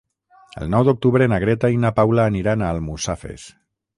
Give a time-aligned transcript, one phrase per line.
[0.61, 3.47] El nou d'octubre na Greta i na Paula aniran a Almussafes.